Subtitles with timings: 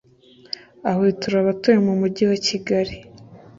[0.89, 2.95] Ahwitura abatuye mu Mujyi wa Kigali